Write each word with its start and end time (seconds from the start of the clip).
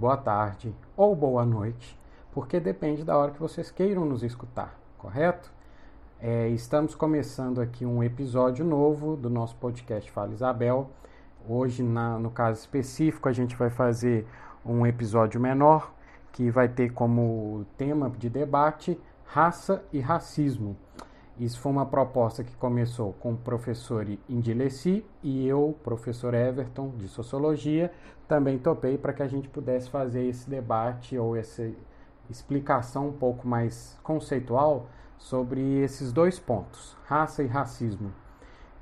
boa 0.00 0.16
tarde 0.16 0.74
ou 0.96 1.14
boa 1.14 1.44
noite, 1.44 2.00
porque 2.32 2.58
depende 2.58 3.04
da 3.04 3.18
hora 3.18 3.32
que 3.32 3.38
vocês 3.38 3.70
queiram 3.70 4.06
nos 4.06 4.22
escutar, 4.22 4.74
correto? 4.96 5.52
É, 6.18 6.48
estamos 6.48 6.94
começando 6.94 7.60
aqui 7.60 7.84
um 7.84 8.02
episódio 8.02 8.64
novo 8.64 9.14
do 9.14 9.28
nosso 9.28 9.54
podcast 9.56 10.10
Fala 10.10 10.32
Isabel. 10.32 10.90
Hoje, 11.46 11.82
na, 11.82 12.18
no 12.18 12.30
caso 12.30 12.60
específico, 12.60 13.28
a 13.28 13.32
gente 13.32 13.54
vai 13.54 13.68
fazer 13.68 14.26
um 14.64 14.86
episódio 14.86 15.38
menor 15.38 15.92
que 16.32 16.50
vai 16.50 16.66
ter 16.66 16.94
como 16.94 17.66
tema 17.76 18.08
de 18.08 18.30
debate 18.30 18.98
raça 19.26 19.84
e 19.92 20.00
racismo. 20.00 20.78
Isso 21.40 21.58
foi 21.58 21.72
uma 21.72 21.86
proposta 21.86 22.44
que 22.44 22.54
começou 22.56 23.14
com 23.14 23.32
o 23.32 23.36
professor 23.36 24.06
Indileci 24.28 25.02
e 25.22 25.48
eu, 25.48 25.74
professor 25.82 26.34
Everton, 26.34 26.90
de 26.98 27.08
Sociologia, 27.08 27.90
também 28.28 28.58
topei 28.58 28.98
para 28.98 29.14
que 29.14 29.22
a 29.22 29.26
gente 29.26 29.48
pudesse 29.48 29.88
fazer 29.88 30.26
esse 30.26 30.50
debate 30.50 31.16
ou 31.16 31.34
essa 31.34 31.66
explicação 32.28 33.08
um 33.08 33.12
pouco 33.12 33.48
mais 33.48 33.98
conceitual 34.02 34.90
sobre 35.16 35.78
esses 35.78 36.12
dois 36.12 36.38
pontos, 36.38 36.94
raça 37.06 37.42
e 37.42 37.46
racismo. 37.46 38.12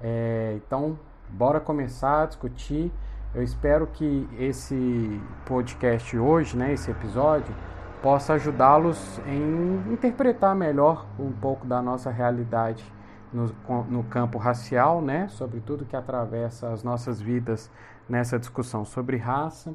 É, 0.00 0.54
então, 0.56 0.98
bora 1.28 1.60
começar 1.60 2.24
a 2.24 2.26
discutir. 2.26 2.92
Eu 3.32 3.42
espero 3.44 3.86
que 3.86 4.28
esse 4.36 5.20
podcast 5.46 6.18
hoje, 6.18 6.56
né, 6.56 6.72
esse 6.72 6.90
episódio, 6.90 7.54
possa 8.02 8.34
ajudá-los 8.34 9.18
em 9.26 9.92
interpretar 9.92 10.54
melhor 10.54 11.06
um 11.18 11.32
pouco 11.32 11.66
da 11.66 11.82
nossa 11.82 12.10
realidade 12.10 12.84
no, 13.32 13.52
no 13.84 14.04
campo 14.04 14.38
racial, 14.38 15.02
né, 15.02 15.28
sobre 15.28 15.60
tudo 15.60 15.84
que 15.84 15.96
atravessa 15.96 16.70
as 16.72 16.82
nossas 16.82 17.20
vidas 17.20 17.70
nessa 18.08 18.38
discussão 18.38 18.84
sobre 18.84 19.16
raça 19.16 19.74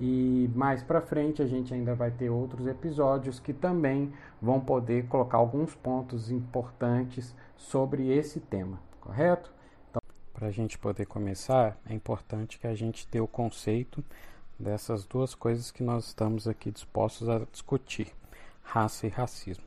e 0.00 0.50
mais 0.54 0.82
para 0.82 1.00
frente 1.02 1.42
a 1.42 1.46
gente 1.46 1.74
ainda 1.74 1.94
vai 1.94 2.10
ter 2.10 2.30
outros 2.30 2.66
episódios 2.66 3.38
que 3.38 3.52
também 3.52 4.12
vão 4.40 4.58
poder 4.58 5.06
colocar 5.06 5.36
alguns 5.36 5.74
pontos 5.74 6.30
importantes 6.30 7.36
sobre 7.54 8.08
esse 8.10 8.40
tema, 8.40 8.80
correto? 8.98 9.52
Então, 9.90 10.00
para 10.32 10.48
a 10.48 10.50
gente 10.50 10.78
poder 10.78 11.04
começar, 11.04 11.76
é 11.86 11.92
importante 11.92 12.58
que 12.58 12.66
a 12.66 12.74
gente 12.74 13.06
dê 13.10 13.20
o 13.20 13.28
conceito 13.28 14.02
dessas 14.60 15.06
duas 15.06 15.34
coisas 15.34 15.70
que 15.70 15.82
nós 15.82 16.08
estamos 16.08 16.46
aqui 16.46 16.70
dispostos 16.70 17.28
a 17.28 17.38
discutir: 17.50 18.12
raça 18.62 19.06
e 19.06 19.10
racismo. 19.10 19.64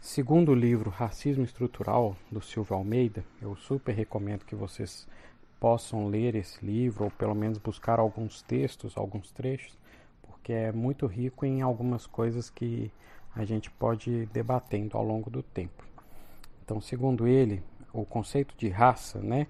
Segundo 0.00 0.52
o 0.52 0.54
livro 0.54 0.90
Racismo 0.90 1.42
Estrutural, 1.42 2.16
do 2.30 2.40
Silvio 2.40 2.76
Almeida, 2.76 3.24
eu 3.42 3.56
super 3.56 3.92
recomendo 3.92 4.44
que 4.44 4.54
vocês 4.54 5.08
possam 5.58 6.06
ler 6.06 6.36
esse 6.36 6.64
livro 6.64 7.04
ou 7.04 7.10
pelo 7.10 7.34
menos 7.34 7.58
buscar 7.58 7.98
alguns 7.98 8.40
textos, 8.42 8.96
alguns 8.96 9.32
trechos, 9.32 9.76
porque 10.22 10.52
é 10.52 10.70
muito 10.70 11.04
rico 11.06 11.44
em 11.44 11.62
algumas 11.62 12.06
coisas 12.06 12.48
que 12.48 12.92
a 13.34 13.44
gente 13.44 13.68
pode 13.72 14.08
ir 14.08 14.26
debatendo 14.26 14.96
ao 14.96 15.04
longo 15.04 15.28
do 15.28 15.42
tempo. 15.42 15.84
Então, 16.64 16.80
segundo 16.80 17.26
ele, 17.26 17.60
o 17.92 18.04
conceito 18.04 18.54
de 18.56 18.68
raça, 18.68 19.18
né, 19.18 19.48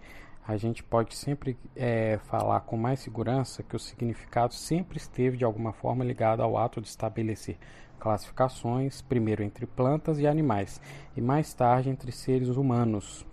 a 0.48 0.56
gente 0.56 0.82
pode 0.82 1.14
sempre 1.14 1.58
é, 1.76 2.18
falar 2.24 2.60
com 2.60 2.74
mais 2.74 3.00
segurança 3.00 3.62
que 3.62 3.76
o 3.76 3.78
significado 3.78 4.54
sempre 4.54 4.96
esteve 4.96 5.36
de 5.36 5.44
alguma 5.44 5.74
forma 5.74 6.02
ligado 6.02 6.42
ao 6.42 6.56
ato 6.56 6.80
de 6.80 6.88
estabelecer 6.88 7.58
classificações, 8.00 9.02
primeiro 9.02 9.42
entre 9.42 9.66
plantas 9.66 10.18
e 10.18 10.26
animais, 10.26 10.80
e 11.14 11.20
mais 11.20 11.52
tarde 11.52 11.90
entre 11.90 12.10
seres 12.10 12.48
humanos. 12.48 13.26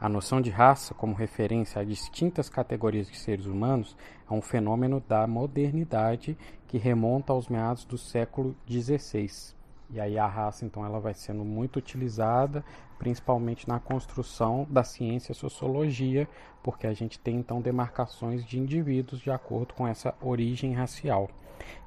A 0.00 0.08
noção 0.08 0.40
de 0.40 0.50
raça, 0.50 0.92
como 0.92 1.14
referência 1.14 1.80
a 1.80 1.84
distintas 1.84 2.48
categorias 2.48 3.08
de 3.08 3.16
seres 3.16 3.46
humanos, 3.46 3.96
é 4.28 4.34
um 4.34 4.42
fenômeno 4.42 5.00
da 5.06 5.24
modernidade 5.24 6.36
que 6.66 6.78
remonta 6.78 7.32
aos 7.32 7.48
meados 7.48 7.84
do 7.84 7.96
século 7.96 8.56
XVI. 8.68 9.54
E 9.90 10.00
aí 10.00 10.18
a 10.18 10.26
raça, 10.26 10.64
então, 10.64 10.84
ela 10.84 10.98
vai 10.98 11.14
sendo 11.14 11.44
muito 11.44 11.76
utilizada, 11.76 12.64
principalmente 12.98 13.68
na 13.68 13.78
construção 13.78 14.66
da 14.68 14.82
ciência 14.82 15.34
sociologia, 15.34 16.28
porque 16.62 16.86
a 16.86 16.92
gente 16.92 17.18
tem 17.18 17.36
então 17.36 17.60
demarcações 17.60 18.44
de 18.44 18.58
indivíduos 18.58 19.20
de 19.20 19.30
acordo 19.30 19.74
com 19.74 19.86
essa 19.86 20.14
origem 20.20 20.72
racial. 20.72 21.28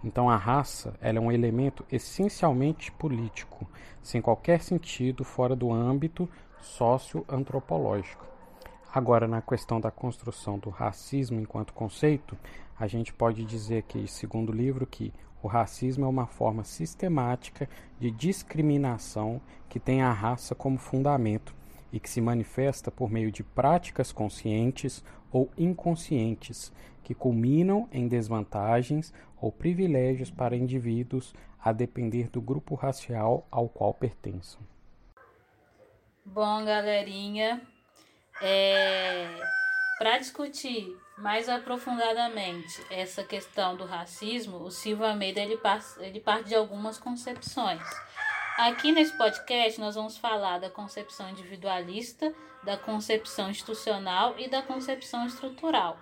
Então 0.03 0.29
a 0.29 0.35
raça 0.35 0.93
ela 1.01 1.17
é 1.17 1.21
um 1.21 1.31
elemento 1.31 1.85
essencialmente 1.91 2.91
político, 2.91 3.67
sem 4.01 4.21
qualquer 4.21 4.61
sentido 4.61 5.23
fora 5.23 5.55
do 5.55 5.71
âmbito 5.71 6.29
socioantropológico. 6.61 8.25
Agora, 8.91 9.27
na 9.27 9.41
questão 9.41 9.79
da 9.79 9.91
construção 9.91 10.57
do 10.57 10.69
racismo 10.69 11.39
enquanto 11.39 11.73
conceito, 11.73 12.35
a 12.79 12.87
gente 12.87 13.13
pode 13.13 13.45
dizer 13.45 13.83
que, 13.83 14.07
segundo 14.07 14.49
o 14.49 14.55
livro, 14.55 14.87
que 14.87 15.13
o 15.41 15.47
racismo 15.47 16.05
é 16.05 16.07
uma 16.07 16.27
forma 16.27 16.63
sistemática 16.63 17.69
de 17.99 18.11
discriminação 18.11 19.41
que 19.67 19.79
tem 19.79 20.01
a 20.01 20.11
raça 20.11 20.53
como 20.53 20.77
fundamento 20.77 21.55
e 21.91 21.99
que 21.99 22.09
se 22.09 22.21
manifesta 22.21 22.91
por 22.91 23.09
meio 23.09 23.31
de 23.31 23.43
práticas 23.43 24.11
conscientes 24.11 25.03
ou 25.31 25.49
inconscientes 25.57 26.71
que 27.03 27.13
culminam 27.13 27.87
em 27.91 28.07
desvantagens 28.07 29.13
ou 29.41 29.51
privilégios 29.51 30.29
para 30.29 30.55
indivíduos 30.55 31.33
a 31.59 31.71
depender 31.71 32.29
do 32.29 32.41
grupo 32.41 32.75
racial 32.75 33.47
ao 33.49 33.67
qual 33.67 33.93
pertençam. 33.93 34.61
Bom, 36.25 36.63
galerinha, 36.63 37.61
é, 38.41 39.27
para 39.99 40.17
discutir 40.17 40.97
mais 41.17 41.49
aprofundadamente 41.49 42.81
essa 42.89 43.21
questão 43.21 43.75
do 43.75 43.83
racismo, 43.83 44.63
o 44.63 44.71
Silvio 44.71 45.05
Almeida 45.05 45.41
ele, 45.41 45.59
ele 45.99 46.21
parte 46.21 46.47
de 46.47 46.55
algumas 46.55 46.97
concepções. 46.97 47.81
Aqui 48.57 48.93
nesse 48.93 49.15
podcast 49.17 49.77
nós 49.77 49.95
vamos 49.95 50.17
falar 50.17 50.57
da 50.57 50.69
concepção 50.69 51.29
individualista, 51.29 52.33
da 52.63 52.77
concepção 52.77 53.49
institucional 53.49 54.39
e 54.39 54.47
da 54.47 54.61
concepção 54.61 55.25
estrutural. 55.27 55.99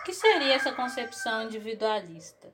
O 0.00 0.04
que 0.04 0.14
seria 0.14 0.54
essa 0.54 0.72
concepção 0.72 1.42
individualista? 1.42 2.50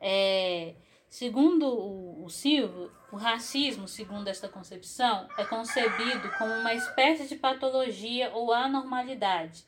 É, 0.00 0.74
Segundo 1.12 1.66
o, 1.66 2.24
o 2.24 2.30
Silvio, 2.30 2.90
o 3.12 3.16
racismo, 3.16 3.86
segundo 3.86 4.28
esta 4.28 4.48
concepção, 4.48 5.28
é 5.36 5.44
concebido 5.44 6.26
como 6.38 6.54
uma 6.54 6.72
espécie 6.72 7.28
de 7.28 7.36
patologia 7.36 8.30
ou 8.30 8.50
anormalidade, 8.50 9.62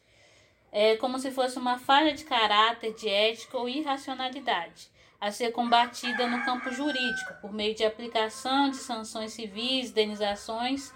é 0.77 0.97
como 0.97 1.21
se 1.21 1.31
fosse 1.31 1.57
uma 1.57 1.79
falha 1.79 2.13
de 2.13 2.25
caráter, 2.25 2.93
de 2.95 3.09
ética 3.09 3.57
ou 3.57 3.69
irracionalidade, 3.69 4.91
a 5.21 5.31
ser 5.31 5.53
combatida 5.53 6.27
no 6.27 6.45
campo 6.45 6.69
jurídico 6.73 7.33
por 7.41 7.53
meio 7.53 7.77
de 7.77 7.85
aplicação 7.85 8.69
de 8.69 8.79
sanções 8.79 9.33
civis, 9.33 9.91
indenizações, 9.91 10.93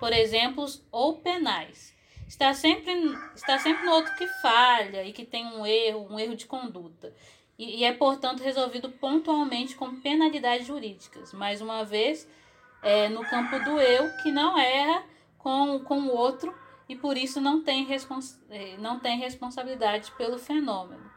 por 0.00 0.12
exemplo, 0.12 0.66
ou 0.90 1.18
penais. 1.18 1.94
Está 2.26 2.52
sempre, 2.52 2.92
está 3.36 3.56
sempre 3.56 3.86
no 3.86 3.92
outro 3.92 4.12
que 4.16 4.26
falha 4.42 5.04
e 5.04 5.12
que 5.12 5.24
tem 5.24 5.46
um 5.46 5.64
erro, 5.64 6.08
um 6.10 6.18
erro 6.18 6.34
de 6.34 6.46
conduta 6.46 7.14
e, 7.56 7.82
e 7.82 7.84
é, 7.84 7.92
portanto, 7.92 8.42
resolvido 8.42 8.88
pontualmente 8.88 9.76
com 9.76 9.94
penalidades 10.00 10.66
jurídicas. 10.66 11.32
Mais 11.32 11.60
uma 11.60 11.84
vez, 11.84 12.26
é, 12.82 13.08
no 13.08 13.22
campo 13.22 13.60
do 13.60 13.78
eu, 13.78 14.10
que 14.22 14.32
não 14.32 14.58
erra 14.58 15.04
com, 15.38 15.78
com 15.84 16.00
o 16.00 16.16
outro 16.16 16.52
e 16.90 16.96
por 16.96 17.16
isso 17.16 17.40
não 17.40 17.62
tem, 17.62 17.84
respons 17.84 18.36
é, 18.50 18.76
não 18.76 18.98
tem 18.98 19.16
responsabilidade 19.16 20.10
pelo 20.18 20.36
fenômeno. 20.38 21.08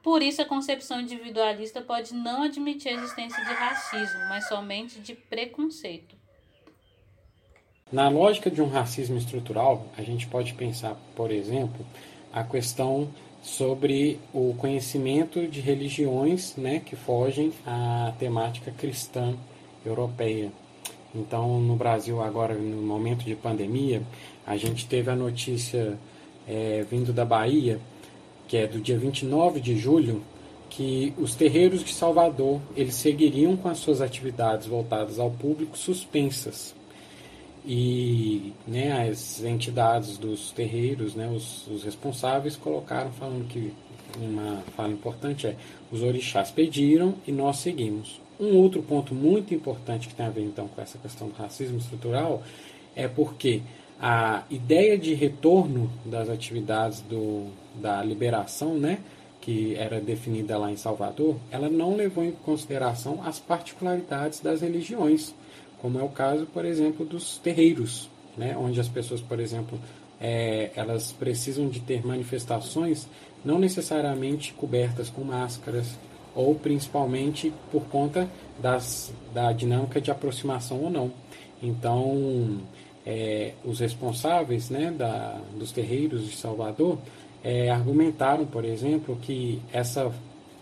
Por 0.00 0.22
isso, 0.22 0.40
a 0.40 0.44
concepção 0.44 1.00
individualista 1.00 1.82
pode 1.82 2.14
não 2.14 2.44
admitir 2.44 2.90
a 2.90 2.94
existência 2.94 3.44
de 3.44 3.52
racismo, 3.52 4.20
mas 4.28 4.46
somente 4.46 5.00
de 5.00 5.16
preconceito. 5.16 6.14
Na 7.90 8.08
lógica 8.08 8.48
de 8.48 8.62
um 8.62 8.68
racismo 8.68 9.18
estrutural, 9.18 9.88
a 9.98 10.02
gente 10.02 10.28
pode 10.28 10.54
pensar, 10.54 10.96
por 11.16 11.32
exemplo, 11.32 11.84
a 12.32 12.44
questão 12.44 13.12
sobre 13.42 14.20
o 14.32 14.54
conhecimento 14.54 15.48
de 15.48 15.60
religiões 15.60 16.54
né, 16.56 16.78
que 16.78 16.94
fogem 16.94 17.52
à 17.66 18.12
temática 18.16 18.70
cristã 18.70 19.36
europeia. 19.84 20.52
Então, 21.18 21.60
no 21.60 21.76
Brasil, 21.76 22.22
agora, 22.22 22.54
no 22.54 22.82
momento 22.82 23.24
de 23.24 23.34
pandemia, 23.34 24.02
a 24.46 24.56
gente 24.56 24.86
teve 24.86 25.10
a 25.10 25.16
notícia 25.16 25.98
é, 26.46 26.84
vindo 26.90 27.12
da 27.12 27.24
Bahia, 27.24 27.80
que 28.46 28.56
é 28.56 28.66
do 28.66 28.80
dia 28.80 28.98
29 28.98 29.60
de 29.60 29.76
julho, 29.76 30.22
que 30.68 31.14
os 31.16 31.34
terreiros 31.34 31.82
de 31.82 31.92
Salvador 31.92 32.60
eles 32.76 32.94
seguiriam 32.94 33.56
com 33.56 33.68
as 33.68 33.78
suas 33.78 34.00
atividades 34.00 34.66
voltadas 34.66 35.18
ao 35.18 35.30
público 35.30 35.78
suspensas 35.78 36.74
e 37.64 38.52
né, 38.66 39.08
as 39.10 39.42
entidades 39.42 40.18
dos 40.18 40.52
terreiros, 40.52 41.14
né, 41.14 41.28
os, 41.28 41.66
os 41.66 41.82
responsáveis, 41.82 42.56
colocaram 42.56 43.10
falando 43.12 43.48
que 43.48 43.72
uma 44.18 44.62
fala 44.76 44.92
importante 44.92 45.48
é 45.48 45.56
os 45.90 46.02
orixás 46.02 46.50
pediram 46.50 47.14
e 47.26 47.32
nós 47.32 47.56
seguimos. 47.56 48.20
Um 48.38 48.56
outro 48.56 48.82
ponto 48.82 49.14
muito 49.14 49.54
importante 49.54 50.08
que 50.08 50.14
tem 50.14 50.26
a 50.26 50.30
ver 50.30 50.42
então 50.42 50.68
com 50.68 50.80
essa 50.80 50.98
questão 50.98 51.28
do 51.28 51.34
racismo 51.34 51.78
estrutural 51.78 52.42
é 52.94 53.08
porque 53.08 53.62
a 54.00 54.42
ideia 54.50 54.98
de 54.98 55.14
retorno 55.14 55.90
das 56.04 56.28
atividades 56.28 57.00
do, 57.00 57.46
da 57.74 58.02
liberação, 58.02 58.74
né, 58.74 58.98
que 59.40 59.74
era 59.76 60.00
definida 60.00 60.58
lá 60.58 60.70
em 60.70 60.76
Salvador, 60.76 61.36
ela 61.50 61.68
não 61.68 61.96
levou 61.96 62.24
em 62.24 62.32
consideração 62.32 63.22
as 63.24 63.38
particularidades 63.38 64.40
das 64.40 64.60
religiões, 64.60 65.34
como 65.78 65.98
é 65.98 66.02
o 66.02 66.08
caso, 66.08 66.46
por 66.46 66.64
exemplo, 66.64 67.06
dos 67.06 67.38
terreiros, 67.38 68.10
né, 68.36 68.56
onde 68.58 68.80
as 68.80 68.88
pessoas, 68.88 69.20
por 69.20 69.40
exemplo, 69.40 69.78
é, 70.20 70.70
elas 70.74 71.12
precisam 71.12 71.68
de 71.68 71.80
ter 71.80 72.04
manifestações 72.04 73.08
não 73.44 73.58
necessariamente 73.58 74.52
cobertas 74.52 75.08
com 75.08 75.22
máscaras, 75.22 75.96
ou 76.36 76.54
principalmente 76.54 77.52
por 77.72 77.84
conta 77.86 78.28
das, 78.60 79.12
da 79.34 79.52
dinâmica 79.52 80.00
de 80.00 80.10
aproximação 80.10 80.82
ou 80.82 80.90
não. 80.90 81.10
Então, 81.62 82.60
é, 83.04 83.54
os 83.64 83.80
responsáveis 83.80 84.70
né, 84.70 84.94
da, 84.96 85.40
dos 85.58 85.72
terreiros 85.72 86.28
de 86.28 86.36
Salvador 86.36 86.98
é, 87.42 87.70
argumentaram, 87.70 88.44
por 88.44 88.64
exemplo, 88.64 89.18
que 89.20 89.60
essa 89.72 90.12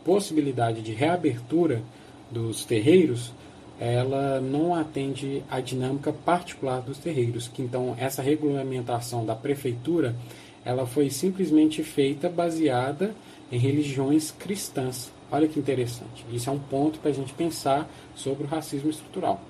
possibilidade 0.05 0.81
de 0.81 0.93
reabertura 0.93 1.82
dos 2.31 2.65
terreiros 2.65 3.32
ela 3.81 4.41
não 4.41 4.75
atende 4.75 5.43
à 5.50 5.61
dinâmica 5.61 6.12
particular 6.12 6.81
dos 6.81 6.99
terreiros, 6.99 7.49
que 7.49 7.61
então 7.61 7.97
essa 7.99 8.23
regulamentação 8.23 9.27
da 9.27 9.35
prefeitura 9.35 10.15
ela 10.65 10.87
foi 10.87 11.11
simplesmente 11.11 11.82
feita 11.82 12.29
baseada 12.29 13.15
em 13.50 13.59
religiões 13.59 14.31
cristãs. 14.31 15.12
Olha 15.35 15.49
que 15.49 15.59
interessante. 15.59 16.25
Isso 16.33 16.49
é 16.49 16.53
um 16.53 16.61
ponto 16.61 17.01
para 17.01 17.11
a 17.11 17.13
gente 17.13 17.33
pensar 17.33 17.91
sobre 18.15 18.45
o 18.45 18.47
racismo 18.47 18.89
estrutural. 18.89 19.41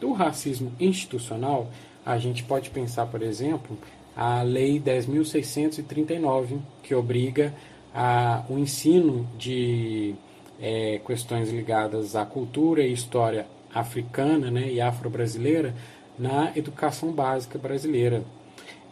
Do 0.00 0.12
racismo 0.12 0.72
institucional, 0.78 1.68
a 2.06 2.16
gente 2.16 2.44
pode 2.44 2.70
pensar, 2.70 3.06
por 3.06 3.20
exemplo, 3.22 3.76
a 4.16 4.42
Lei 4.42 4.78
10.639, 4.78 6.60
que 6.84 6.94
obriga 6.94 7.52
a, 7.92 8.44
o 8.48 8.56
ensino 8.56 9.28
de 9.36 10.14
é, 10.60 11.00
questões 11.04 11.50
ligadas 11.50 12.14
à 12.14 12.24
cultura 12.24 12.84
e 12.84 12.92
história 12.92 13.44
africana 13.74 14.48
né, 14.48 14.70
e 14.70 14.80
afro-brasileira 14.80 15.74
na 16.16 16.52
educação 16.56 17.10
básica 17.10 17.58
brasileira. 17.58 18.22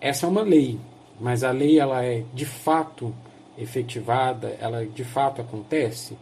Essa 0.00 0.26
é 0.26 0.28
uma 0.28 0.42
lei, 0.42 0.80
mas 1.20 1.44
a 1.44 1.52
lei 1.52 1.78
ela 1.78 2.04
é 2.04 2.24
de 2.34 2.44
fato 2.44 3.14
efetivada, 3.56 4.56
ela 4.60 4.84
de 4.84 5.04
fato 5.04 5.40
acontece? 5.40 6.16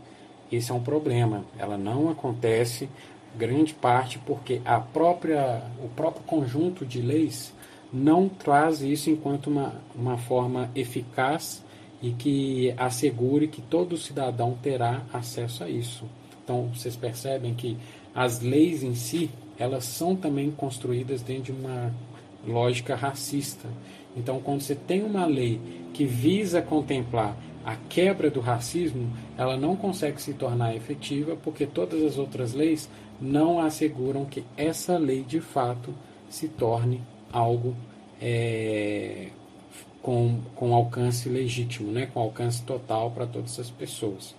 Esse 0.50 0.70
é 0.70 0.74
um 0.74 0.82
problema. 0.82 1.44
Ela 1.58 1.76
não 1.76 2.10
acontece 2.10 2.88
grande 3.36 3.74
parte 3.74 4.18
porque 4.18 4.60
a 4.64 4.80
própria, 4.80 5.62
o 5.82 5.88
próprio 5.88 6.24
conjunto 6.24 6.84
de 6.86 7.00
leis 7.00 7.52
não 7.92 8.28
traz 8.28 8.80
isso 8.82 9.10
enquanto 9.10 9.48
uma, 9.48 9.74
uma 9.94 10.18
forma 10.18 10.70
eficaz 10.74 11.62
e 12.02 12.12
que 12.12 12.74
assegure 12.76 13.48
que 13.48 13.60
todo 13.60 13.96
cidadão 13.96 14.56
terá 14.62 15.02
acesso 15.12 15.64
a 15.64 15.68
isso. 15.68 16.04
Então, 16.44 16.68
vocês 16.74 16.96
percebem 16.96 17.54
que 17.54 17.76
as 18.14 18.40
leis 18.40 18.82
em 18.82 18.94
si, 18.94 19.30
elas 19.58 19.84
são 19.84 20.14
também 20.14 20.50
construídas 20.50 21.22
dentro 21.22 21.52
de 21.52 21.60
uma 21.60 21.92
lógica 22.46 22.94
racista. 22.94 23.68
Então, 24.16 24.40
quando 24.40 24.60
você 24.60 24.74
tem 24.74 25.02
uma 25.02 25.26
lei 25.26 25.60
que 25.92 26.04
visa 26.04 26.62
contemplar 26.62 27.36
a 27.68 27.76
quebra 27.76 28.30
do 28.30 28.40
racismo, 28.40 29.12
ela 29.36 29.54
não 29.54 29.76
consegue 29.76 30.22
se 30.22 30.32
tornar 30.32 30.74
efetiva 30.74 31.36
porque 31.36 31.66
todas 31.66 32.02
as 32.02 32.16
outras 32.16 32.54
leis 32.54 32.88
não 33.20 33.60
asseguram 33.60 34.24
que 34.24 34.42
essa 34.56 34.96
lei 34.96 35.22
de 35.22 35.38
fato 35.38 35.94
se 36.30 36.48
torne 36.48 37.02
algo 37.30 37.76
é, 38.22 39.28
com, 40.00 40.40
com 40.54 40.74
alcance 40.74 41.28
legítimo, 41.28 41.92
né? 41.92 42.06
com 42.06 42.20
alcance 42.20 42.62
total 42.62 43.10
para 43.10 43.26
todas 43.26 43.60
as 43.60 43.68
pessoas. 43.68 44.34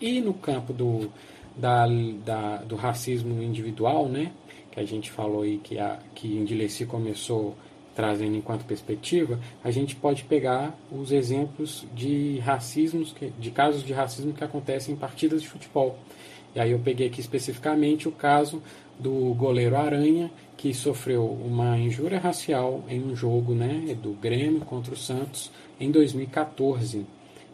E 0.00 0.20
no 0.20 0.32
campo 0.32 0.72
do, 0.72 1.10
da, 1.56 1.84
da, 2.24 2.58
do 2.58 2.76
racismo 2.76 3.42
individual, 3.42 4.08
né? 4.08 4.30
que 4.70 4.78
a 4.78 4.84
gente 4.84 5.10
falou 5.10 5.42
aí 5.42 5.58
que, 5.58 5.80
a, 5.80 5.98
que 6.14 6.28
Indileci 6.28 6.86
começou 6.86 7.56
trazendo 7.98 8.36
enquanto 8.36 8.64
perspectiva, 8.64 9.40
a 9.64 9.72
gente 9.72 9.96
pode 9.96 10.22
pegar 10.22 10.72
os 10.88 11.10
exemplos 11.10 11.84
de 11.92 12.38
racismos, 12.38 13.12
de 13.36 13.50
casos 13.50 13.82
de 13.82 13.92
racismo 13.92 14.32
que 14.32 14.44
acontecem 14.44 14.94
em 14.94 14.96
partidas 14.96 15.42
de 15.42 15.48
futebol. 15.48 15.98
E 16.54 16.60
aí 16.60 16.70
eu 16.70 16.78
peguei 16.78 17.08
aqui 17.08 17.20
especificamente 17.20 18.06
o 18.06 18.12
caso 18.12 18.62
do 19.00 19.34
goleiro 19.34 19.76
Aranha, 19.76 20.30
que 20.56 20.72
sofreu 20.72 21.24
uma 21.24 21.76
injúria 21.76 22.20
racial 22.20 22.84
em 22.88 23.02
um 23.02 23.16
jogo 23.16 23.52
né, 23.52 23.96
do 24.00 24.12
Grêmio 24.12 24.60
contra 24.60 24.94
o 24.94 24.96
Santos 24.96 25.50
em 25.80 25.90
2014 25.90 27.04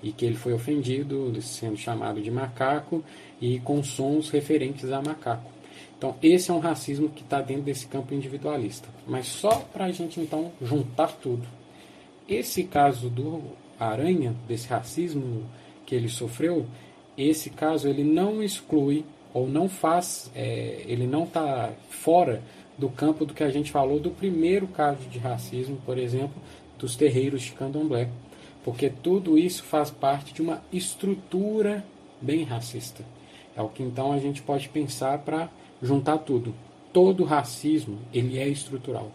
e 0.02 0.12
que 0.12 0.26
ele 0.26 0.37
foi 0.37 0.52
ofendido 0.52 1.35
sendo 1.41 1.79
chamado 1.79 2.20
de 2.20 2.31
macaco 2.31 3.02
e 3.41 3.61
com 3.61 3.82
sons 3.82 4.29
referentes 4.29 4.93
a 4.93 5.00
macaco. 5.00 5.54
Então 6.05 6.17
esse 6.23 6.51
é 6.51 6.55
um 6.55 6.59
racismo 6.59 7.09
que 7.09 7.23
está 7.23 7.41
dentro 7.41 7.62
desse 7.62 7.87
campo 7.87 8.12
individualista. 8.12 8.87
Mas 9.06 9.27
só 9.27 9.65
para 9.73 9.87
a 9.87 9.91
gente 9.91 10.21
então 10.21 10.53
juntar 10.61 11.09
tudo. 11.12 11.49
Esse 12.29 12.65
caso 12.65 13.09
do 13.09 13.41
Aranha, 13.81 14.35
desse 14.47 14.69
racismo 14.69 15.45
que 15.87 15.95
ele 15.95 16.11
sofreu, 16.11 16.67
esse 17.17 17.49
caso 17.49 17.89
ele 17.89 18.05
não 18.05 18.43
exclui 18.43 19.03
ou 19.33 19.49
não 19.49 19.67
faz, 19.67 20.31
é, 20.35 20.85
ele 20.87 21.06
não 21.06 21.25
está 21.25 21.73
fora 21.89 22.43
do 22.77 22.91
campo 22.91 23.25
do 23.25 23.33
que 23.33 23.43
a 23.43 23.51
gente 23.51 23.73
falou 23.73 23.99
do 23.99 24.11
primeiro 24.11 24.67
caso 24.67 25.09
de 25.09 25.19
racismo, 25.19 25.79
por 25.87 25.97
exemplo, 25.97 26.35
dos 26.79 26.97
terreiros 26.97 27.45
de 27.45 27.53
candomblé. 27.53 28.11
Porque 28.62 28.91
tudo 28.91 29.39
isso 29.39 29.65
faz 29.65 29.91
parte 29.91 30.35
de 30.35 30.43
uma 30.43 30.62
estrutura 30.71 31.83
bem 32.21 32.45
racista. 32.45 33.03
É 33.56 33.62
o 33.62 33.71
que 33.71 33.83
então 33.83 34.12
a 34.12 34.19
gente 34.19 34.43
pode 34.43 34.69
pensar 34.69 35.19
para 35.21 35.49
juntar 35.82 36.19
tudo. 36.19 36.55
Todo 36.93 37.25
racismo 37.25 37.99
ele 38.12 38.38
é 38.38 38.49
estrutural. 38.49 39.11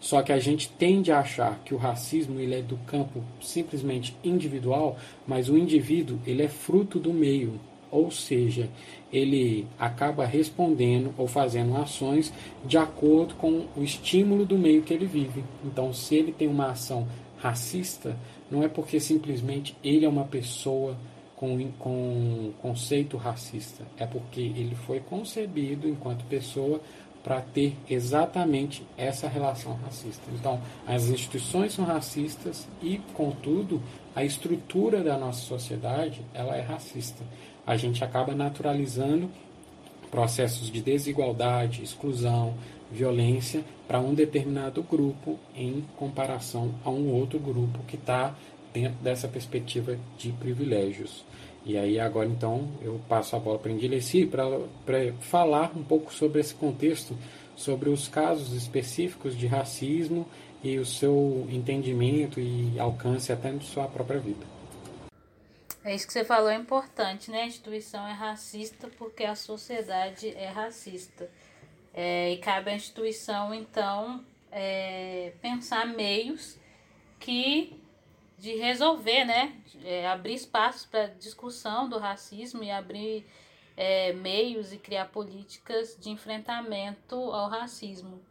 Só 0.00 0.22
que 0.22 0.32
a 0.32 0.38
gente 0.38 0.68
tende 0.70 1.10
a 1.10 1.20
achar 1.20 1.60
que 1.64 1.74
o 1.74 1.78
racismo 1.78 2.38
ele 2.38 2.54
é 2.54 2.62
do 2.62 2.76
campo 2.78 3.22
simplesmente 3.40 4.16
individual, 4.22 4.96
mas 5.26 5.48
o 5.48 5.58
indivíduo 5.58 6.18
ele 6.26 6.42
é 6.42 6.48
fruto 6.48 7.00
do 7.00 7.12
meio, 7.12 7.60
ou 7.90 8.10
seja, 8.10 8.68
ele 9.12 9.66
acaba 9.78 10.24
respondendo 10.24 11.12
ou 11.16 11.26
fazendo 11.26 11.76
ações 11.76 12.32
de 12.64 12.78
acordo 12.78 13.34
com 13.34 13.66
o 13.76 13.82
estímulo 13.82 14.44
do 14.44 14.58
meio 14.58 14.82
que 14.82 14.94
ele 14.94 15.06
vive. 15.06 15.42
Então, 15.64 15.92
se 15.92 16.14
ele 16.14 16.32
tem 16.32 16.46
uma 16.46 16.70
ação 16.70 17.08
racista, 17.38 18.16
não 18.50 18.62
é 18.62 18.68
porque 18.68 19.00
simplesmente 19.00 19.76
ele 19.82 20.04
é 20.04 20.08
uma 20.08 20.24
pessoa 20.24 20.96
com, 21.38 21.70
com 21.78 22.52
conceito 22.60 23.16
racista, 23.16 23.84
é 23.96 24.04
porque 24.04 24.40
ele 24.40 24.74
foi 24.74 24.98
concebido 24.98 25.88
enquanto 25.88 26.24
pessoa 26.24 26.80
para 27.22 27.40
ter 27.40 27.76
exatamente 27.88 28.84
essa 28.96 29.28
relação 29.28 29.74
racista. 29.84 30.24
Então, 30.32 30.60
as 30.86 31.08
instituições 31.08 31.72
são 31.72 31.84
racistas 31.84 32.66
e, 32.82 33.00
contudo, 33.14 33.80
a 34.16 34.24
estrutura 34.24 35.02
da 35.02 35.16
nossa 35.16 35.40
sociedade 35.40 36.22
ela 36.34 36.56
é 36.56 36.60
racista. 36.60 37.22
A 37.64 37.76
gente 37.76 38.02
acaba 38.02 38.34
naturalizando 38.34 39.30
processos 40.10 40.70
de 40.70 40.80
desigualdade, 40.80 41.84
exclusão, 41.84 42.54
violência 42.90 43.62
para 43.86 44.00
um 44.00 44.14
determinado 44.14 44.82
grupo 44.82 45.38
em 45.54 45.84
comparação 45.96 46.74
a 46.84 46.90
um 46.90 47.12
outro 47.12 47.38
grupo 47.38 47.80
que 47.86 47.96
está 47.96 48.34
dentro 48.78 48.98
dessa 49.02 49.26
perspectiva 49.26 49.98
de 50.16 50.32
privilégios. 50.32 51.24
E 51.64 51.76
aí 51.76 51.98
agora 51.98 52.28
então 52.28 52.68
eu 52.80 53.00
passo 53.08 53.36
a 53.36 53.38
bola 53.38 53.58
para 53.58 53.72
Indileci 53.72 54.24
para 54.26 55.12
falar 55.20 55.72
um 55.76 55.82
pouco 55.82 56.12
sobre 56.12 56.40
esse 56.40 56.54
contexto, 56.54 57.16
sobre 57.56 57.90
os 57.90 58.08
casos 58.08 58.52
específicos 58.52 59.36
de 59.36 59.46
racismo 59.46 60.26
e 60.62 60.78
o 60.78 60.86
seu 60.86 61.46
entendimento 61.50 62.40
e 62.40 62.78
alcance 62.78 63.32
até 63.32 63.50
na 63.50 63.60
sua 63.60 63.86
própria 63.86 64.18
vida. 64.18 64.46
É 65.84 65.94
isso 65.94 66.06
que 66.06 66.12
você 66.12 66.24
falou 66.24 66.50
é 66.50 66.56
importante, 66.56 67.30
né? 67.30 67.42
A 67.42 67.46
instituição 67.46 68.06
é 68.06 68.12
racista 68.12 68.88
porque 68.98 69.24
a 69.24 69.34
sociedade 69.34 70.28
é 70.28 70.48
racista. 70.48 71.28
É, 71.94 72.32
e 72.32 72.36
cabe 72.38 72.70
à 72.70 72.74
instituição, 72.74 73.54
então, 73.54 74.22
é, 74.52 75.32
pensar 75.40 75.86
meios 75.86 76.56
que 77.18 77.77
de 78.38 78.54
resolver, 78.56 79.24
né? 79.24 79.60
É, 79.84 80.06
abrir 80.08 80.34
espaços 80.34 80.86
para 80.86 81.08
discussão 81.08 81.88
do 81.88 81.98
racismo 81.98 82.62
e 82.62 82.70
abrir 82.70 83.26
é, 83.76 84.12
meios 84.12 84.72
e 84.72 84.78
criar 84.78 85.06
políticas 85.06 85.96
de 86.00 86.10
enfrentamento 86.10 87.16
ao 87.16 87.48
racismo. 87.48 88.22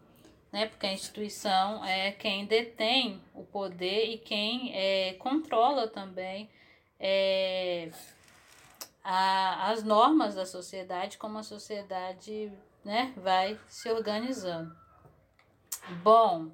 Né? 0.51 0.65
Porque 0.65 0.87
a 0.87 0.93
instituição 0.93 1.83
é 1.83 2.11
quem 2.11 2.45
detém 2.45 3.21
o 3.33 3.43
poder 3.43 4.05
e 4.05 4.17
quem 4.17 4.73
é, 4.73 5.13
controla 5.13 5.87
também 5.87 6.49
é, 6.99 7.89
a, 9.03 9.71
as 9.71 9.83
normas 9.83 10.35
da 10.35 10.45
sociedade, 10.45 11.17
como 11.17 11.37
a 11.37 11.43
sociedade 11.43 12.51
né, 12.83 13.13
vai 13.17 13.59
se 13.67 13.89
organizando. 13.89 14.75
Bom, 16.03 16.49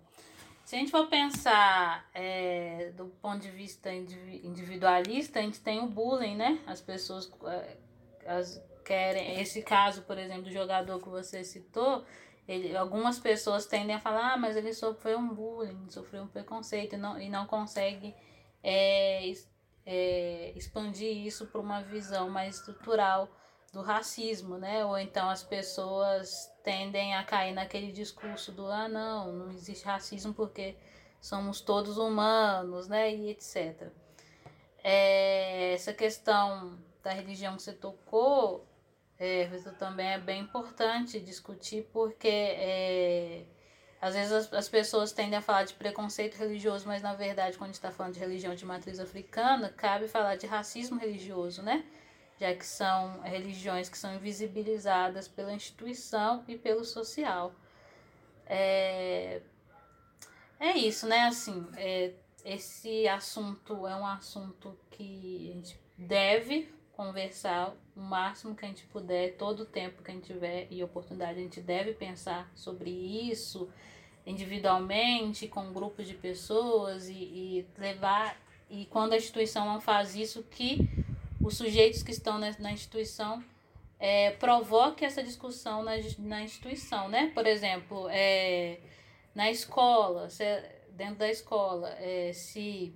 Se 0.73 0.77
a 0.77 0.79
gente 0.79 0.89
for 0.89 1.05
pensar 1.05 2.09
é, 2.15 2.91
do 2.97 3.05
ponto 3.21 3.37
de 3.37 3.51
vista 3.51 3.93
individualista, 3.93 5.37
a 5.37 5.43
gente 5.43 5.61
tem 5.61 5.79
o 5.79 5.85
bullying, 5.85 6.35
né? 6.35 6.63
As 6.65 6.81
pessoas 6.81 7.31
é, 7.45 7.77
as, 8.25 8.59
querem. 8.83 9.39
Esse 9.39 9.61
caso, 9.61 10.01
por 10.01 10.17
exemplo, 10.17 10.45
do 10.45 10.51
jogador 10.51 10.99
que 10.99 11.07
você 11.07 11.43
citou, 11.43 12.03
ele, 12.47 12.75
algumas 12.75 13.19
pessoas 13.19 13.67
tendem 13.67 13.95
a 13.95 13.99
falar, 13.99 14.33
ah, 14.33 14.37
mas 14.37 14.57
ele 14.57 14.73
sofreu 14.73 15.19
um 15.19 15.31
bullying, 15.31 15.87
sofreu 15.91 16.23
um 16.23 16.27
preconceito 16.27 16.95
e 16.95 16.97
não, 16.97 17.21
e 17.21 17.29
não 17.29 17.45
consegue 17.45 18.15
é, 18.63 19.31
é, 19.85 20.53
expandir 20.55 21.15
isso 21.15 21.45
para 21.45 21.61
uma 21.61 21.83
visão 21.83 22.31
mais 22.31 22.55
estrutural 22.55 23.29
do 23.73 23.81
racismo, 23.81 24.57
né? 24.57 24.85
Ou 24.85 24.97
então 24.97 25.29
as 25.29 25.43
pessoas 25.43 26.49
tendem 26.63 27.15
a 27.15 27.23
cair 27.23 27.53
naquele 27.53 27.91
discurso 27.91 28.51
do 28.51 28.67
ah 28.67 28.87
não, 28.87 29.33
não 29.33 29.51
existe 29.51 29.83
racismo 29.83 30.33
porque 30.33 30.77
somos 31.19 31.59
todos 31.59 31.97
humanos, 31.97 32.87
né? 32.87 33.13
E 33.13 33.31
etc. 33.31 33.89
É, 34.83 35.73
essa 35.73 35.91
questão 35.91 36.77
da 37.01 37.11
religião 37.11 37.55
que 37.55 37.63
você 37.63 37.73
tocou 37.73 38.65
é, 39.17 39.47
também 39.79 40.07
é 40.07 40.19
bem 40.19 40.41
importante 40.41 41.19
discutir 41.19 41.89
porque 41.91 42.27
é, 42.27 43.45
às 43.99 44.13
vezes 44.13 44.31
as, 44.31 44.53
as, 44.53 44.69
pessoas 44.69 45.11
tendem 45.13 45.37
a 45.37 45.41
falar 45.41 45.63
de 45.63 45.73
preconceito 45.73 46.35
religioso, 46.35 46.85
mas 46.85 47.01
na 47.01 47.13
verdade 47.13 47.57
quando 47.57 47.73
está 47.73 47.89
falando 47.89 48.13
de 48.13 48.19
religião 48.19 48.53
de 48.53 48.65
matriz 48.65 48.99
africana, 48.99 49.69
cabe 49.69 50.07
falar 50.07 50.35
de 50.35 50.45
racismo 50.45 50.99
religioso, 50.99 51.63
né? 51.63 51.83
Já 52.39 52.53
que 52.55 52.65
são 52.65 53.21
religiões 53.21 53.89
que 53.89 53.97
são 53.97 54.15
invisibilizadas 54.15 55.27
pela 55.27 55.53
instituição 55.53 56.43
e 56.47 56.57
pelo 56.57 56.83
social. 56.83 57.53
É, 58.45 59.41
é 60.59 60.77
isso, 60.77 61.07
né? 61.07 61.21
Assim, 61.21 61.65
é, 61.77 62.13
esse 62.43 63.07
assunto 63.07 63.87
é 63.87 63.95
um 63.95 64.05
assunto 64.05 64.77
que 64.91 65.51
a 65.51 65.53
gente 65.55 65.79
deve 65.97 66.73
conversar 66.93 67.73
o 67.95 67.99
máximo 67.99 68.55
que 68.55 68.65
a 68.65 68.67
gente 68.67 68.85
puder, 68.85 69.35
todo 69.35 69.61
o 69.61 69.65
tempo 69.65 70.03
que 70.03 70.11
a 70.11 70.13
gente 70.13 70.31
tiver 70.31 70.67
e 70.69 70.83
oportunidade, 70.83 71.39
a 71.39 71.43
gente 71.43 71.61
deve 71.61 71.93
pensar 71.93 72.51
sobre 72.55 72.89
isso 72.89 73.69
individualmente, 74.25 75.47
com 75.47 75.73
grupos 75.73 76.07
de 76.07 76.13
pessoas 76.13 77.09
e, 77.09 77.13
e 77.13 77.67
levar. 77.77 78.37
E 78.69 78.85
quando 78.85 79.13
a 79.13 79.17
instituição 79.17 79.65
não 79.65 79.81
faz 79.81 80.15
isso, 80.15 80.43
que 80.43 80.89
os 81.43 81.57
sujeitos 81.57 82.01
que 82.01 82.11
estão 82.11 82.39
na, 82.39 82.55
na 82.59 82.71
instituição 82.71 83.43
é, 83.99 84.31
provoque 84.31 85.05
essa 85.05 85.21
discussão 85.21 85.83
na, 85.83 85.91
na 86.19 86.41
instituição, 86.41 87.07
né? 87.09 87.31
Por 87.33 87.45
exemplo, 87.45 88.07
é, 88.09 88.79
na 89.35 89.51
escola, 89.51 90.29
se, 90.29 90.43
dentro 90.91 91.15
da 91.15 91.29
escola, 91.29 91.89
é, 91.99 92.31
se 92.33 92.93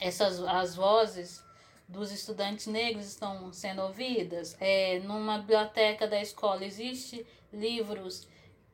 essas 0.00 0.42
as 0.42 0.74
vozes 0.74 1.42
dos 1.88 2.10
estudantes 2.10 2.66
negros 2.66 3.06
estão 3.06 3.52
sendo 3.52 3.82
ouvidas. 3.82 4.56
É, 4.60 4.98
numa 5.00 5.38
biblioteca 5.38 6.08
da 6.08 6.20
escola 6.20 6.64
existe 6.64 7.26
livros 7.52 8.26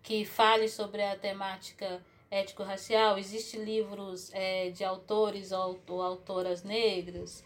que 0.03 0.25
falem 0.25 0.69
sobre 0.69 1.03
a 1.03 1.17
temática 1.17 2.01
ético-racial, 2.31 3.19
existe 3.19 3.57
livros 3.57 4.31
é, 4.33 4.71
de 4.71 4.85
autores 4.85 5.51
ou, 5.51 5.81
ou 5.89 6.03
autoras 6.03 6.63
negras, 6.63 7.43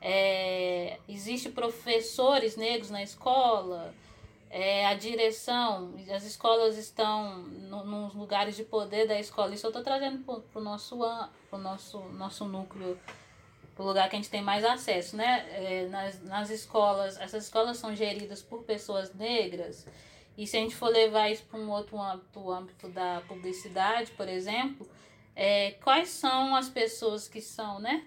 é, 0.00 0.98
existe 1.08 1.48
professores 1.50 2.56
negros 2.56 2.90
na 2.90 3.02
escola, 3.02 3.94
é, 4.50 4.86
a 4.86 4.94
direção, 4.94 5.94
as 6.14 6.24
escolas 6.24 6.78
estão 6.78 7.38
no, 7.42 7.84
nos 7.84 8.14
lugares 8.14 8.56
de 8.56 8.64
poder 8.64 9.06
da 9.06 9.18
escola. 9.18 9.54
Isso 9.54 9.66
eu 9.66 9.70
estou 9.70 9.82
trazendo 9.82 10.22
para 10.24 10.60
o 10.60 10.64
nosso, 10.64 10.98
pro 11.50 11.58
nosso, 11.58 12.00
nosso 12.10 12.44
núcleo 12.44 12.98
o 13.78 13.82
lugar 13.82 14.08
que 14.08 14.16
a 14.16 14.18
gente 14.18 14.30
tem 14.30 14.40
mais 14.40 14.64
acesso, 14.64 15.16
né? 15.16 15.46
É, 15.50 15.86
nas, 15.88 16.22
nas 16.22 16.50
escolas, 16.50 17.20
essas 17.20 17.44
escolas 17.44 17.76
são 17.76 17.94
geridas 17.94 18.40
por 18.40 18.62
pessoas 18.62 19.12
negras, 19.12 19.86
e 20.36 20.46
se 20.46 20.56
a 20.56 20.60
gente 20.60 20.74
for 20.74 20.88
levar 20.88 21.30
isso 21.30 21.44
para 21.44 21.58
um 21.58 21.70
outro 21.70 22.00
âmbito, 22.00 22.40
o 22.40 22.52
âmbito 22.52 22.88
da 22.88 23.22
publicidade, 23.26 24.12
por 24.12 24.28
exemplo, 24.28 24.86
é, 25.34 25.72
quais 25.82 26.10
são 26.10 26.54
as 26.54 26.68
pessoas 26.68 27.26
que 27.26 27.40
são, 27.40 27.78
né? 27.78 28.04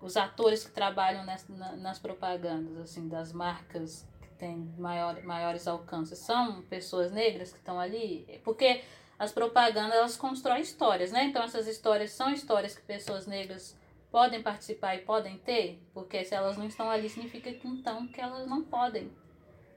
Os 0.00 0.16
atores 0.16 0.64
que 0.64 0.70
trabalham 0.70 1.24
nas, 1.24 1.46
nas 1.48 1.98
propagandas, 1.98 2.76
assim, 2.78 3.08
das 3.08 3.32
marcas 3.32 4.08
que 4.20 4.28
têm 4.30 4.72
maior, 4.78 5.22
maiores 5.22 5.68
alcances, 5.68 6.18
são 6.18 6.62
pessoas 6.62 7.12
negras 7.12 7.52
que 7.52 7.58
estão 7.58 7.78
ali? 7.78 8.40
Porque 8.42 8.82
as 9.18 9.32
propagandas, 9.32 9.94
elas 9.94 10.16
constroem 10.16 10.62
histórias, 10.62 11.12
né? 11.12 11.24
Então, 11.24 11.42
essas 11.42 11.66
histórias 11.66 12.12
são 12.12 12.32
histórias 12.32 12.74
que 12.74 12.80
pessoas 12.80 13.26
negras 13.26 13.78
podem 14.10 14.42
participar 14.42 14.96
e 14.96 15.02
podem 15.02 15.36
ter, 15.38 15.78
porque 15.94 16.24
se 16.24 16.34
elas 16.34 16.56
não 16.56 16.66
estão 16.66 16.90
ali, 16.90 17.08
significa 17.08 17.52
que 17.52 17.68
então 17.68 18.08
que 18.08 18.20
elas 18.20 18.46
não 18.46 18.62
podem 18.62 19.10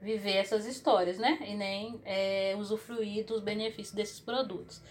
viver 0.00 0.36
essas 0.36 0.66
histórias, 0.66 1.18
né? 1.18 1.38
E 1.46 1.54
nem 1.54 2.00
é, 2.04 2.54
usufruir 2.58 3.24
dos 3.24 3.40
benefícios 3.40 3.94
desses 3.94 4.20
produtos. 4.20 4.82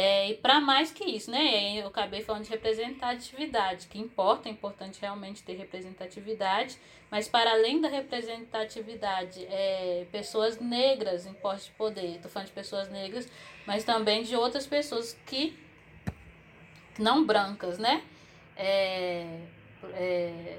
É, 0.00 0.30
e 0.30 0.34
para 0.34 0.60
mais 0.60 0.92
que 0.92 1.04
isso, 1.04 1.28
né? 1.28 1.80
Eu 1.80 1.88
acabei 1.88 2.22
falando 2.22 2.44
de 2.44 2.50
representatividade, 2.50 3.88
que 3.88 3.98
importa, 3.98 4.48
é 4.48 4.52
importante 4.52 5.00
realmente 5.00 5.42
ter 5.42 5.54
representatividade, 5.54 6.78
mas 7.10 7.26
para 7.26 7.50
além 7.50 7.80
da 7.80 7.88
representatividade, 7.88 9.44
é, 9.46 10.06
pessoas 10.12 10.60
negras 10.60 11.26
em 11.26 11.32
poste 11.32 11.70
de 11.70 11.76
poder, 11.76 12.14
estou 12.14 12.30
falando 12.30 12.46
de 12.46 12.54
pessoas 12.54 12.88
negras, 12.90 13.28
mas 13.66 13.82
também 13.82 14.22
de 14.22 14.36
outras 14.36 14.68
pessoas 14.68 15.18
que 15.26 15.58
não 16.96 17.26
brancas, 17.26 17.78
né? 17.78 18.04
é, 18.58 19.40
é, 19.94 20.58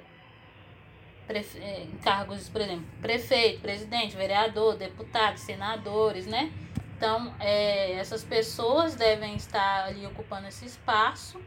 é, 1.30 1.88
cargos, 2.02 2.48
por 2.50 2.62
exemplo, 2.62 2.86
prefeito, 3.02 3.60
presidente, 3.60 4.16
vereador, 4.16 4.78
deputado, 4.78 5.38
senadores, 5.38 6.26
né? 6.26 6.52
Então, 7.00 7.34
é, 7.40 7.94
essas 7.94 8.26
pessoas 8.26 8.94
devem 8.94 9.36
estar 9.38 9.86
ali 9.86 10.06
ocupando 10.06 10.48
esse 10.48 10.66
espaço 10.66 11.42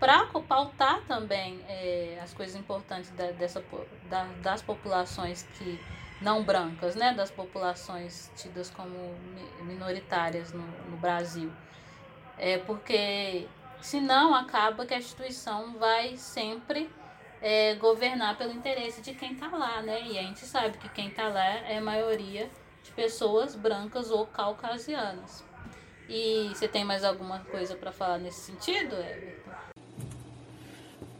para 0.00 0.26
pautar 0.26 1.02
também 1.06 1.64
é, 1.68 2.18
as 2.20 2.34
coisas 2.34 2.56
importantes 2.56 3.10
da, 3.12 3.30
dessa, 3.30 3.64
da, 4.10 4.24
das 4.42 4.60
populações 4.60 5.46
que 5.56 5.80
não 6.20 6.42
brancas, 6.42 6.96
né? 6.96 7.14
Das 7.14 7.30
populações 7.30 8.28
tidas 8.36 8.70
como 8.70 9.14
minoritárias 9.62 10.52
no, 10.52 10.66
no 10.90 10.96
Brasil. 10.96 11.52
É 12.36 12.58
porque 12.58 13.48
Senão, 13.80 14.34
acaba 14.34 14.84
que 14.84 14.92
a 14.92 14.98
instituição 14.98 15.78
vai 15.78 16.16
sempre 16.16 16.90
é, 17.40 17.74
governar 17.76 18.36
pelo 18.36 18.52
interesse 18.52 19.00
de 19.00 19.14
quem 19.14 19.32
está 19.32 19.48
lá, 19.48 19.80
né? 19.82 20.02
E 20.02 20.18
a 20.18 20.22
gente 20.22 20.44
sabe 20.44 20.76
que 20.78 20.88
quem 20.88 21.08
está 21.08 21.28
lá 21.28 21.44
é 21.44 21.78
a 21.78 21.80
maioria 21.80 22.50
de 22.88 22.92
pessoas 22.92 23.54
brancas 23.54 24.10
ou 24.10 24.26
caucasianas. 24.26 25.44
E 26.08 26.48
você 26.54 26.66
tem 26.66 26.84
mais 26.84 27.04
alguma 27.04 27.40
coisa 27.40 27.74
para 27.74 27.92
falar 27.92 28.18
nesse 28.18 28.40
sentido, 28.40 28.96
Everton? 28.96 29.50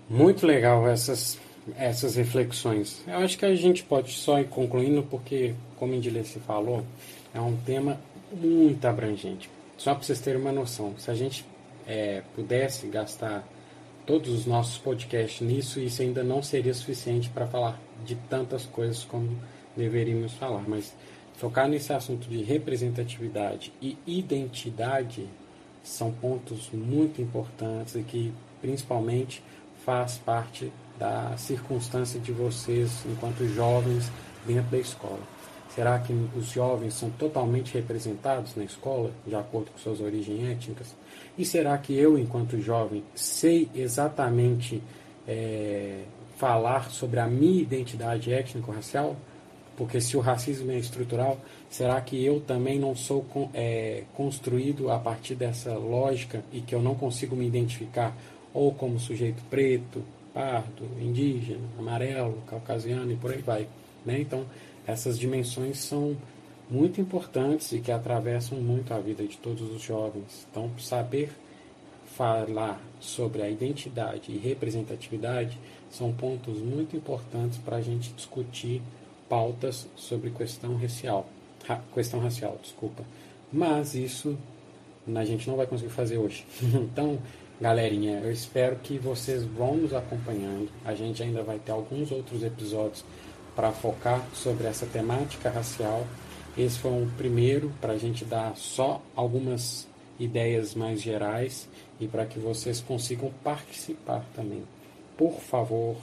Muito 0.09 0.47
legal 0.47 0.89
essas, 0.89 1.39
essas 1.77 2.17
reflexões. 2.17 3.03
Eu 3.07 3.19
acho 3.19 3.37
que 3.37 3.45
a 3.45 3.55
gente 3.55 3.83
pode 3.83 4.13
só 4.13 4.41
ir 4.41 4.49
concluindo, 4.49 5.03
porque, 5.03 5.55
como 5.77 6.03
se 6.25 6.41
falou, 6.41 6.85
é 7.35 7.41
um 7.41 7.57
tema 7.59 8.01
muito 8.33 8.87
abrangente. 8.87 9.51
Só 9.77 9.95
para 9.95 10.03
vocês 10.03 10.21
terem 10.21 10.41
uma 10.41 10.53
noção, 10.53 10.95
se 10.99 11.11
a 11.11 11.15
gente 11.15 11.45
é, 11.87 12.23
pudesse 12.35 12.87
gastar 12.87 13.47
todos 14.07 14.31
os 14.31 14.47
nossos 14.47 14.79
podcasts 14.79 15.47
nisso, 15.47 15.79
isso 15.79 16.01
ainda 16.01 16.25
não 16.25 16.43
seria 16.43 16.73
suficiente 16.73 17.29
para 17.29 17.47
falar 17.47 17.79
de 18.07 18.15
tantas 18.15 18.65
coisas 18.65 19.05
como 19.05 19.39
deveríamos 19.77 20.33
falar. 20.33 20.65
Mas 20.67 20.95
focar 21.39 21.69
nesse 21.69 21.93
assunto 21.93 22.29
de 22.29 22.43
representatividade 22.43 23.73
e 23.81 23.97
identidade 24.07 25.27
são 25.85 26.13
pontos 26.13 26.69
muito 26.73 27.23
importantes 27.23 27.95
e 27.95 28.03
que 28.03 28.33
principalmente 28.61 29.43
faz 29.85 30.19
parte 30.19 30.71
da 30.99 31.37
circunstância 31.37 32.19
de 32.19 32.33
vocês 32.33 33.05
enquanto 33.07 33.47
jovens 33.47 34.11
dentro 34.45 34.71
da 34.71 34.79
escola. 34.79 35.21
Será 35.75 36.01
que 36.01 36.13
os 36.37 36.47
jovens 36.51 36.95
são 36.95 37.09
totalmente 37.11 37.73
representados 37.75 38.57
na 38.57 38.65
escola, 38.65 39.13
de 39.25 39.35
acordo 39.37 39.71
com 39.71 39.79
suas 39.79 40.01
origens 40.01 40.43
étnicas? 40.43 40.97
E 41.39 41.45
será 41.45 41.79
que 41.79 41.95
eu, 41.95 42.19
enquanto 42.19 42.61
jovem, 42.61 43.05
sei 43.15 43.71
exatamente 43.77 44.83
é, 45.27 46.03
falar 46.37 46.91
sobre 46.91 47.21
a 47.21 47.29
minha 47.29 47.63
identidade 47.63 48.33
étnico-racial? 48.33 49.15
Porque 49.79 50.01
se 50.01 50.17
o 50.17 50.21
racismo 50.21 50.73
é 50.73 50.77
estrutural, 50.77 51.39
será 51.71 52.01
que 52.01 52.23
eu 52.23 52.41
também 52.41 52.81
não 52.81 52.97
sou 52.97 53.25
é, 53.55 54.03
construído 54.13 54.91
a 54.91 54.99
partir 54.99 55.37
dessa 55.37 55.73
lógica 55.75 56.43
e 56.53 56.61
que 56.61 56.75
eu 56.75 56.83
não 56.83 56.97
consigo 56.97 57.37
me 57.37 57.47
identificar 57.47 58.13
ou 58.53 58.75
como 58.75 58.99
sujeito 58.99 59.41
preto, 59.49 60.03
pardo, 60.35 60.85
indígena, 61.01 61.61
amarelo, 61.79 62.43
caucasiano 62.49 63.13
e 63.13 63.15
por 63.15 63.31
aí 63.31 63.41
vai? 63.41 63.69
Né? 64.05 64.19
Então, 64.19 64.45
essas 64.85 65.17
dimensões 65.17 65.79
são 65.79 66.17
muito 66.69 67.01
importantes 67.01 67.71
e 67.71 67.79
que 67.79 67.93
atravessam 67.93 68.59
muito 68.59 68.93
a 68.93 68.99
vida 68.99 69.25
de 69.25 69.39
todos 69.39 69.63
os 69.73 69.81
jovens. 69.81 70.45
Então, 70.51 70.73
saber 70.77 71.31
falar 72.17 72.81
sobre 72.99 73.43
a 73.43 73.49
identidade 73.49 74.33
e 74.33 74.39
representatividade 74.39 75.57
são 75.89 76.13
pontos 76.13 76.59
muito 76.59 76.97
importantes 76.97 77.59
para 77.59 77.77
a 77.77 77.81
gente 77.81 78.13
discutir 78.15 78.83
pautas 79.29 79.87
sobre 79.97 80.31
questão 80.31 80.77
racial, 80.77 81.27
ra, 81.67 81.81
questão 81.95 82.21
racial, 82.21 82.59
desculpa. 82.63 83.05
Mas 83.53 83.95
isso 83.95 84.37
a 85.15 85.25
gente 85.25 85.49
não 85.49 85.57
vai 85.57 85.67
conseguir 85.67 85.91
fazer 85.91 86.19
hoje. 86.19 86.45
então, 86.63 87.19
galerinha, 87.61 88.21
eu 88.21 88.31
espero 88.31 88.77
que 88.77 88.99
vocês 88.99 89.45
vão 89.45 89.77
nos 89.77 89.95
acompanhando. 89.95 90.69
A 90.85 90.95
gente 90.95 91.23
ainda 91.23 91.43
vai 91.43 91.59
ter 91.59 91.73
alguns 91.73 92.11
outros 92.13 92.43
episódios 92.43 93.05
para 93.55 93.73
focar 93.73 94.25
sobre 94.35 94.67
essa 94.67 94.87
temática 94.87 95.51
racial. 95.51 96.07
Esse 96.57 96.79
foi 96.79 96.93
um 96.93 97.09
primeiro 97.17 97.73
para 97.81 97.95
a 97.95 97.99
gente 97.99 98.25
dar 98.25 98.57
só 98.57 99.01
algumas 99.15 99.87
ideias 100.19 100.75
mais 100.75 101.01
gerais 101.01 101.69
e 102.01 102.07
para 102.07 102.27
que 102.27 102.39
vocês 102.39 102.81
consigam 102.81 103.33
participar 103.43 104.25
também. 104.35 104.65
Por 105.17 105.41
favor, 105.41 105.97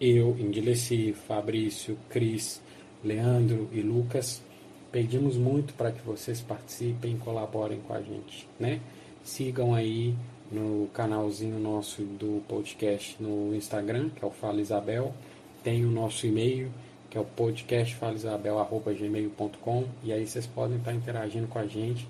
eu, 0.00 0.36
Indileci, 0.38 1.12
Fabrício, 1.12 1.98
Cris, 2.08 2.62
Leandro 3.04 3.68
e 3.72 3.80
Lucas, 3.80 4.40
pedimos 4.90 5.36
muito 5.36 5.74
para 5.74 5.92
que 5.92 6.02
vocês 6.02 6.40
participem 6.40 7.14
e 7.14 7.18
colaborem 7.18 7.78
com 7.80 7.94
a 7.94 8.00
gente, 8.00 8.48
né? 8.58 8.80
Sigam 9.24 9.74
aí 9.74 10.14
no 10.50 10.88
canalzinho 10.92 11.58
nosso 11.58 12.02
do 12.02 12.42
podcast 12.46 13.16
no 13.20 13.54
Instagram, 13.54 14.10
que 14.10 14.22
é 14.24 14.28
o 14.28 14.30
Fala 14.30 14.60
Isabel. 14.60 15.14
Tem 15.64 15.84
o 15.84 15.90
nosso 15.90 16.24
e-mail, 16.26 16.70
que 17.08 17.16
é 17.16 17.20
o 17.20 17.24
podcastfalaisabel.gmail.com 17.24 19.84
e 20.04 20.12
aí 20.12 20.26
vocês 20.26 20.46
podem 20.46 20.76
estar 20.78 20.92
interagindo 20.92 21.46
com 21.46 21.58
a 21.58 21.66
gente 21.66 22.06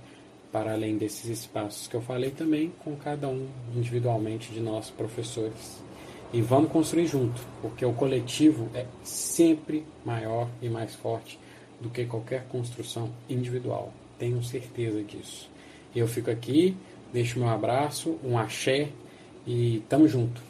para 0.51 0.73
além 0.73 0.99
desses 0.99 1.27
espaços 1.27 1.87
que 1.87 1.95
eu 1.95 2.03
falei 2.03 2.31
também 2.31 2.73
com 2.85 2.97
cada 2.97 3.29
um 3.29 3.47
individualmente 3.75 4.53
de 4.53 4.61
nós 4.61 4.91
professores. 4.91 5.92
E 6.33 6.41
vamos 6.41 6.73
construir 6.73 7.07
junto, 7.07 7.41
porque 7.61 7.85
o 7.85 7.93
coletivo 7.93 8.71
é 8.75 8.87
sempre 9.05 9.85
maior 10.05 10.49
e 10.63 10.69
mais 10.69 10.95
forte 10.95 11.39
do 11.81 11.91
que 11.91 12.07
qualquer 12.07 12.45
construção 12.49 13.11
individual. 13.29 13.93
Tenho 14.19 14.43
certeza 14.43 15.03
disso. 15.03 15.51
Eu 15.95 16.09
fico 16.09 16.31
aqui, 16.31 16.77
deixo 17.13 17.39
meu 17.39 17.49
abraço, 17.49 18.19
um 18.25 18.39
axé 18.39 18.89
e 19.47 19.83
tamo 19.89 20.09
junto. 20.09 20.41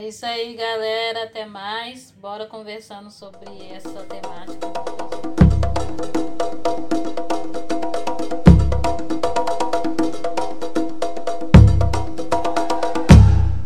É 0.00 0.08
isso 0.08 0.24
aí, 0.24 0.54
galera. 0.54 1.24
Até 1.24 1.44
mais. 1.44 2.12
Bora 2.20 2.46
conversando 2.46 3.10
sobre 3.10 3.50
essa 3.66 4.04
temática. 4.04 5.17